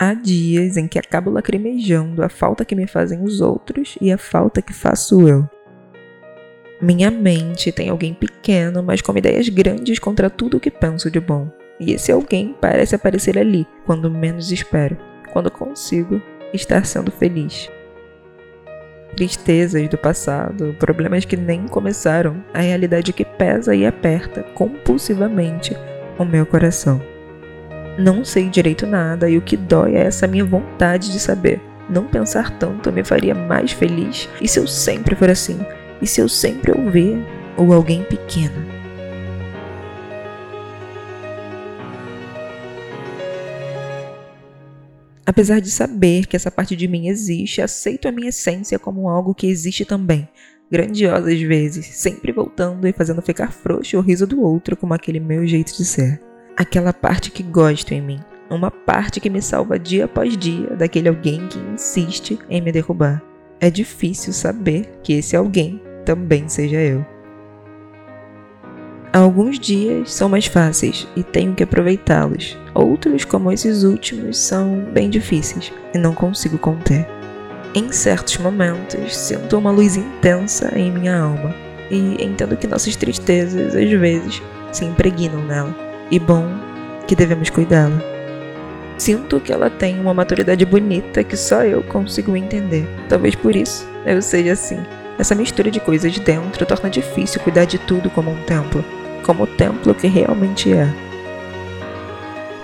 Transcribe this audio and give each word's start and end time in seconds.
Há 0.00 0.14
dias 0.14 0.76
em 0.76 0.86
que 0.86 0.96
acabo 0.96 1.28
lacrimejando 1.28 2.22
a 2.22 2.28
falta 2.28 2.64
que 2.64 2.76
me 2.76 2.86
fazem 2.86 3.20
os 3.20 3.40
outros 3.40 3.98
e 4.00 4.12
a 4.12 4.16
falta 4.16 4.62
que 4.62 4.72
faço 4.72 5.28
eu. 5.28 5.44
Minha 6.80 7.10
mente 7.10 7.72
tem 7.72 7.88
alguém 7.88 8.14
pequeno, 8.14 8.80
mas 8.80 9.02
com 9.02 9.16
ideias 9.18 9.48
grandes 9.48 9.98
contra 9.98 10.30
tudo 10.30 10.56
o 10.58 10.60
que 10.60 10.70
penso 10.70 11.10
de 11.10 11.18
bom. 11.18 11.50
E 11.80 11.92
esse 11.92 12.12
alguém 12.12 12.54
parece 12.60 12.94
aparecer 12.94 13.36
ali, 13.36 13.66
quando 13.84 14.08
menos 14.08 14.52
espero, 14.52 14.96
quando 15.32 15.50
consigo 15.50 16.22
estar 16.54 16.86
sendo 16.86 17.10
feliz. 17.10 17.68
Tristezas 19.16 19.88
do 19.88 19.98
passado, 19.98 20.76
problemas 20.78 21.24
que 21.24 21.36
nem 21.36 21.66
começaram, 21.66 22.44
a 22.54 22.60
realidade 22.60 23.12
que 23.12 23.24
pesa 23.24 23.74
e 23.74 23.84
aperta 23.84 24.44
compulsivamente 24.54 25.76
o 26.16 26.24
meu 26.24 26.46
coração. 26.46 27.17
Não 27.98 28.24
sei 28.24 28.48
direito 28.48 28.86
nada 28.86 29.28
e 29.28 29.36
o 29.36 29.42
que 29.42 29.56
dói 29.56 29.96
é 29.96 30.04
essa 30.04 30.24
minha 30.28 30.44
vontade 30.44 31.10
de 31.10 31.18
saber. 31.18 31.60
Não 31.90 32.06
pensar 32.06 32.56
tanto 32.56 32.92
me 32.92 33.02
faria 33.02 33.34
mais 33.34 33.72
feliz. 33.72 34.28
E 34.40 34.46
se 34.46 34.60
eu 34.60 34.68
sempre 34.68 35.16
for 35.16 35.28
assim? 35.28 35.58
E 36.00 36.06
se 36.06 36.20
eu 36.20 36.28
sempre 36.28 36.70
ouvir 36.70 37.18
ou 37.56 37.72
alguém 37.72 38.04
pequeno? 38.04 38.54
Apesar 45.26 45.60
de 45.60 45.68
saber 45.68 46.26
que 46.26 46.36
essa 46.36 46.52
parte 46.52 46.76
de 46.76 46.86
mim 46.86 47.08
existe, 47.08 47.60
aceito 47.60 48.06
a 48.06 48.12
minha 48.12 48.28
essência 48.28 48.78
como 48.78 49.08
algo 49.08 49.34
que 49.34 49.48
existe 49.48 49.84
também, 49.84 50.28
grandiosas 50.70 51.40
vezes, 51.40 51.86
sempre 51.86 52.30
voltando 52.30 52.86
e 52.86 52.92
fazendo 52.92 53.20
ficar 53.20 53.52
frouxo 53.52 53.98
o 53.98 54.00
riso 54.00 54.24
do 54.24 54.40
outro 54.40 54.76
como 54.76 54.94
aquele 54.94 55.18
meu 55.18 55.44
jeito 55.44 55.76
de 55.76 55.84
ser. 55.84 56.27
Aquela 56.58 56.92
parte 56.92 57.30
que 57.30 57.44
gosto 57.44 57.92
em 57.92 58.02
mim, 58.02 58.18
uma 58.50 58.68
parte 58.68 59.20
que 59.20 59.30
me 59.30 59.40
salva 59.40 59.78
dia 59.78 60.06
após 60.06 60.36
dia 60.36 60.66
daquele 60.70 61.08
alguém 61.08 61.46
que 61.46 61.56
insiste 61.56 62.36
em 62.50 62.60
me 62.60 62.72
derrubar. 62.72 63.22
É 63.60 63.70
difícil 63.70 64.32
saber 64.32 64.98
que 65.00 65.12
esse 65.12 65.36
alguém 65.36 65.80
também 66.04 66.48
seja 66.48 66.78
eu. 66.78 67.06
Alguns 69.12 69.56
dias 69.60 70.12
são 70.12 70.28
mais 70.28 70.46
fáceis 70.46 71.06
e 71.14 71.22
tenho 71.22 71.54
que 71.54 71.62
aproveitá-los. 71.62 72.58
Outros, 72.74 73.24
como 73.24 73.52
esses 73.52 73.84
últimos, 73.84 74.36
são 74.36 74.84
bem 74.92 75.08
difíceis 75.08 75.72
e 75.94 75.98
não 75.98 76.12
consigo 76.12 76.58
conter. 76.58 77.06
Em 77.72 77.92
certos 77.92 78.36
momentos, 78.38 79.16
sinto 79.16 79.56
uma 79.56 79.70
luz 79.70 79.96
intensa 79.96 80.76
em 80.76 80.90
minha 80.90 81.20
alma 81.20 81.54
e 81.88 82.20
entendo 82.20 82.56
que 82.56 82.66
nossas 82.66 82.96
tristezas, 82.96 83.76
às 83.76 83.90
vezes, 83.92 84.42
se 84.72 84.84
impregnam 84.84 85.44
nela. 85.44 85.87
E 86.10 86.18
bom 86.18 86.46
que 87.06 87.14
devemos 87.14 87.50
cuidá-la. 87.50 88.00
Sinto 88.96 89.38
que 89.38 89.52
ela 89.52 89.70
tem 89.70 90.00
uma 90.00 90.12
maturidade 90.12 90.64
bonita 90.64 91.22
que 91.22 91.36
só 91.36 91.62
eu 91.62 91.82
consigo 91.82 92.36
entender. 92.36 92.88
Talvez 93.08 93.34
por 93.34 93.54
isso 93.54 93.88
eu 94.04 94.20
seja 94.20 94.52
assim. 94.52 94.78
Essa 95.18 95.34
mistura 95.34 95.70
de 95.70 95.80
coisas 95.80 96.16
dentro 96.18 96.64
torna 96.64 96.88
difícil 96.88 97.40
cuidar 97.40 97.64
de 97.64 97.78
tudo 97.78 98.08
como 98.10 98.30
um 98.30 98.42
templo, 98.44 98.84
como 99.24 99.44
o 99.44 99.46
templo 99.46 99.94
que 99.94 100.06
realmente 100.06 100.72
é. 100.72 100.88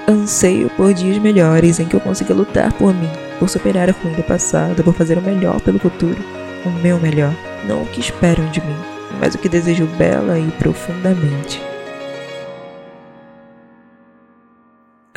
Anseio 0.09 0.71
por 0.71 0.93
dias 0.93 1.19
melhores 1.19 1.81
em 1.81 1.87
que 1.87 1.95
eu 1.95 2.01
consiga 2.01 2.35
lutar 2.35 2.73
por 2.75 2.95
mim, 2.95 3.11
por 3.39 3.49
superar 3.49 3.89
a 3.89 3.93
ruim 3.93 4.15
do 4.15 4.23
passado, 4.23 4.85
por 4.85 4.95
fazer 4.95 5.19
o 5.19 5.23
melhor 5.23 5.61
pelo 5.61 5.79
futuro, 5.79 6.19
o 6.65 6.71
meu 6.71 6.99
melhor, 6.99 7.35
não 7.67 7.83
o 7.83 7.87
que 7.87 8.01
esperam 8.01 8.49
de 8.51 8.61
mim, 8.61 8.77
mas 9.21 9.35
o 9.35 9.39
que 9.39 9.49
desejo 9.49 9.87
bela 9.99 10.39
e 10.39 10.51
profundamente. 10.53 11.74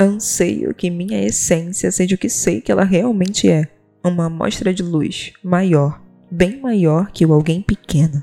Anseio 0.00 0.74
que 0.74 0.90
minha 0.90 1.24
essência 1.24 1.90
seja 1.90 2.14
o 2.14 2.18
que 2.18 2.28
sei 2.28 2.60
que 2.60 2.70
ela 2.70 2.84
realmente 2.84 3.50
é, 3.50 3.68
uma 4.04 4.26
amostra 4.26 4.72
de 4.72 4.82
luz 4.82 5.32
maior 5.42 6.00
bem 6.30 6.60
maior 6.60 7.10
que 7.10 7.24
o 7.24 7.32
alguém 7.32 7.62
pequeno. 7.62 8.22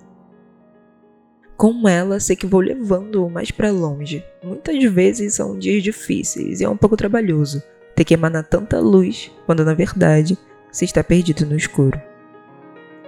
Com 1.58 1.88
ela, 1.88 2.19
sei 2.19 2.36
que 2.36 2.46
vou 2.46 2.59
levando-o 2.59 3.30
mais 3.30 3.50
para 3.50 3.72
longe. 3.72 4.24
Muitas 4.44 4.84
vezes 4.84 5.36
são 5.36 5.58
dias 5.58 5.81
difíceis 5.81 6.59
e 6.59 6.66
é 6.66 6.69
um 6.69 6.78
pouco 6.78 6.97
trabalhoso 6.97 7.63
ter 7.96 8.03
que 8.03 8.13
emanar 8.13 8.44
tanta 8.44 8.80
luz 8.80 9.31
quando 9.46 9.63
na 9.63 9.74
verdade 9.74 10.38
se 10.72 10.84
está 10.84 11.03
perdido 11.03 11.46
no 11.46 11.56
escuro. 11.56 12.00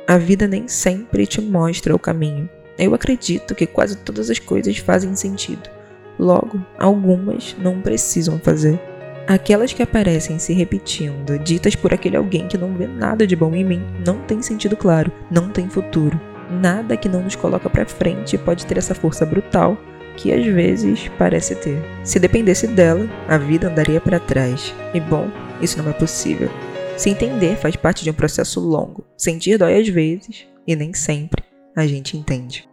A 0.08 0.18
vida 0.18 0.48
nem 0.48 0.68
sempre 0.68 1.28
te 1.28 1.42
mostra 1.42 1.94
o 1.94 2.00
caminho. 2.00 2.50
Eu 2.78 2.96
acredito 2.96 3.54
que 3.54 3.68
quase 3.68 3.98
todas 3.98 4.30
as 4.30 4.40
coisas 4.40 4.78
fazem 4.78 5.14
sentido. 5.16 5.70
Logo, 6.20 6.60
algumas 6.78 7.56
não 7.60 7.82
precisam 7.82 8.40
fazer. 8.40 8.80
Aquelas 9.28 9.74
que 9.74 9.84
aparecem 9.84 10.40
se 10.40 10.54
repetindo, 10.54 11.38
ditas 11.38 11.76
por 11.76 11.94
aquele 11.94 12.16
alguém 12.16 12.48
que 12.48 12.58
não 12.58 12.74
vê 12.74 12.88
nada 12.88 13.28
de 13.28 13.36
bom 13.36 13.54
em 13.54 13.64
mim, 13.64 13.84
não 14.06 14.20
tem 14.22 14.42
sentido 14.42 14.78
claro, 14.78 15.12
não 15.30 15.50
tem 15.50 15.70
futuro. 15.70 16.20
Nada 16.50 16.96
que 16.96 17.10
não 17.10 17.22
nos 17.22 17.36
coloca 17.36 17.70
para 17.70 17.86
frente 17.86 18.38
pode 18.38 18.66
ter 18.66 18.78
essa 18.78 18.96
força 18.96 19.26
brutal 19.26 19.78
que 20.16 20.34
às 20.34 20.46
vezes 20.46 21.12
parece 21.18 21.56
ter. 21.56 21.78
Se 22.04 22.20
dependesse 22.20 22.68
dela, 22.68 23.08
a 23.28 23.38
vida 23.38 23.68
andaria 23.68 24.00
para 24.00 24.20
trás. 24.20 24.74
E 24.94 25.00
bom, 25.00 25.30
isso 25.62 25.82
não 25.82 25.90
é 25.90 25.94
possível. 25.94 26.50
Se 26.96 27.10
entender 27.10 27.56
faz 27.58 27.76
parte 27.76 28.04
de 28.04 28.10
um 28.10 28.14
processo 28.14 28.60
longo. 28.60 29.06
Sentir 29.16 29.58
dói 29.58 29.80
às 29.80 29.88
vezes, 29.88 30.48
e 30.66 30.76
nem 30.76 30.94
sempre 30.94 31.44
a 31.76 31.86
gente 31.86 32.18
entende. 32.18 32.68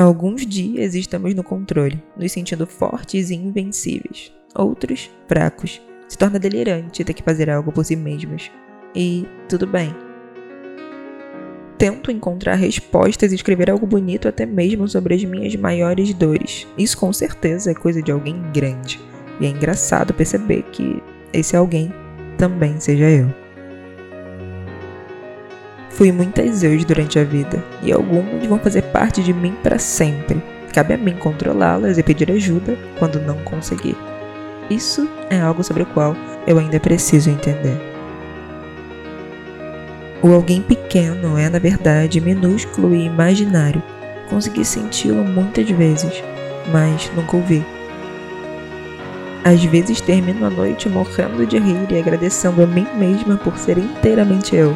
Alguns 0.00 0.46
dias 0.46 0.94
estamos 0.94 1.34
no 1.34 1.44
controle, 1.44 2.02
nos 2.16 2.32
sentindo 2.32 2.66
fortes 2.66 3.28
e 3.28 3.34
invencíveis 3.34 4.32
outros 4.54 5.10
fracos. 5.28 5.78
Se 6.08 6.16
torna 6.16 6.38
delirante 6.38 7.04
ter 7.04 7.12
que 7.12 7.22
fazer 7.22 7.50
algo 7.50 7.70
por 7.70 7.84
si 7.84 7.94
mesmos. 7.94 8.50
E 8.94 9.26
tudo 9.46 9.66
bem. 9.66 9.94
Tento 11.76 12.10
encontrar 12.10 12.54
respostas 12.54 13.30
e 13.30 13.34
escrever 13.34 13.70
algo 13.70 13.86
bonito 13.86 14.26
até 14.26 14.46
mesmo 14.46 14.88
sobre 14.88 15.14
as 15.14 15.22
minhas 15.22 15.54
maiores 15.54 16.14
dores. 16.14 16.66
Isso 16.78 16.96
com 16.96 17.12
certeza 17.12 17.70
é 17.70 17.74
coisa 17.74 18.02
de 18.02 18.10
alguém 18.10 18.40
grande. 18.54 18.98
E 19.38 19.44
é 19.44 19.50
engraçado 19.50 20.14
perceber 20.14 20.62
que 20.72 21.02
esse 21.30 21.54
alguém 21.54 21.92
também 22.38 22.80
seja 22.80 23.04
eu. 23.04 23.49
Fui 26.00 26.10
muitas 26.10 26.62
eus 26.62 26.82
durante 26.82 27.18
a 27.18 27.24
vida, 27.24 27.62
e 27.82 27.92
algumas 27.92 28.46
vão 28.46 28.58
fazer 28.58 28.80
parte 28.84 29.22
de 29.22 29.34
mim 29.34 29.54
para 29.62 29.78
sempre. 29.78 30.42
Cabe 30.72 30.94
a 30.94 30.96
mim 30.96 31.12
controlá-las 31.12 31.98
e 31.98 32.02
pedir 32.02 32.32
ajuda 32.32 32.74
quando 32.98 33.20
não 33.20 33.36
conseguir. 33.44 33.94
Isso 34.70 35.06
é 35.28 35.38
algo 35.38 35.62
sobre 35.62 35.82
o 35.82 35.86
qual 35.86 36.16
eu 36.46 36.58
ainda 36.58 36.80
preciso 36.80 37.28
entender. 37.28 37.78
O 40.22 40.32
alguém 40.32 40.62
pequeno 40.62 41.36
é, 41.36 41.50
na 41.50 41.58
verdade, 41.58 42.18
minúsculo 42.18 42.94
e 42.94 43.04
imaginário. 43.04 43.82
Consegui 44.30 44.64
senti-lo 44.64 45.22
muitas 45.22 45.68
vezes, 45.68 46.24
mas 46.72 47.10
nunca 47.14 47.36
o 47.36 47.42
vi. 47.42 47.62
Às 49.44 49.62
vezes 49.64 50.00
termino 50.00 50.46
a 50.46 50.50
noite 50.50 50.88
morrendo 50.88 51.44
de 51.44 51.58
rir 51.58 51.92
e 51.92 51.98
agradecendo 51.98 52.62
a 52.62 52.66
mim 52.66 52.86
mesma 52.96 53.36
por 53.36 53.58
ser 53.58 53.76
inteiramente 53.76 54.56
eu. 54.56 54.74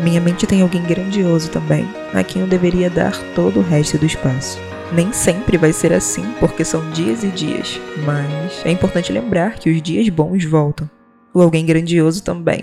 Minha 0.00 0.20
mente 0.20 0.46
tem 0.46 0.62
alguém 0.62 0.82
grandioso 0.82 1.50
também, 1.50 1.84
a 2.14 2.22
quem 2.22 2.42
eu 2.42 2.48
deveria 2.48 2.88
dar 2.88 3.12
todo 3.34 3.58
o 3.58 3.62
resto 3.62 3.98
do 3.98 4.06
espaço. 4.06 4.58
Nem 4.92 5.12
sempre 5.12 5.58
vai 5.58 5.72
ser 5.72 5.92
assim, 5.92 6.22
porque 6.38 6.64
são 6.64 6.88
dias 6.90 7.24
e 7.24 7.28
dias, 7.28 7.80
mas 8.06 8.64
é 8.64 8.70
importante 8.70 9.12
lembrar 9.12 9.58
que 9.58 9.68
os 9.68 9.82
dias 9.82 10.08
bons 10.08 10.44
voltam. 10.44 10.88
O 11.34 11.42
alguém 11.42 11.66
grandioso 11.66 12.22
também. 12.22 12.62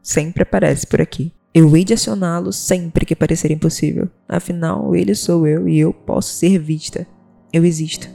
Sempre 0.00 0.44
aparece 0.44 0.86
por 0.86 1.00
aqui. 1.00 1.32
Eu 1.52 1.76
hei 1.76 1.84
de 1.84 1.94
acioná-lo 1.94 2.52
sempre 2.52 3.04
que 3.04 3.16
parecer 3.16 3.50
impossível. 3.50 4.08
Afinal, 4.28 4.94
ele 4.94 5.14
sou 5.14 5.46
eu 5.46 5.68
e 5.68 5.80
eu 5.80 5.92
posso 5.92 6.32
ser 6.32 6.58
vista. 6.58 7.06
Eu 7.52 7.64
existo. 7.64 8.08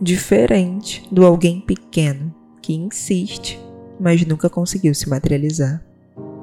Diferente 0.00 1.06
do 1.12 1.24
alguém 1.24 1.60
pequeno 1.60 2.34
que 2.60 2.74
insiste, 2.74 3.60
mas 4.00 4.26
nunca 4.26 4.50
conseguiu 4.50 4.94
se 4.94 5.08
materializar. 5.08 5.91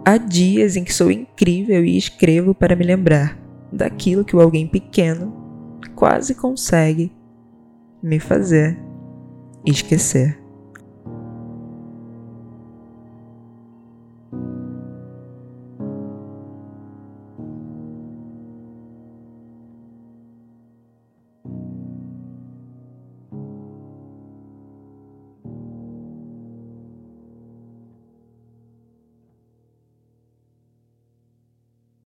Há 0.09 0.17
dias 0.17 0.75
em 0.75 0.83
que 0.83 0.91
sou 0.91 1.11
incrível 1.11 1.85
e 1.85 1.95
escrevo 1.95 2.55
para 2.55 2.75
me 2.75 2.83
lembrar 2.83 3.37
daquilo 3.71 4.25
que 4.25 4.35
o 4.35 4.41
alguém 4.41 4.65
pequeno 4.65 5.77
quase 5.93 6.33
consegue 6.33 7.11
me 8.01 8.19
fazer 8.19 8.75
esquecer. 9.63 10.38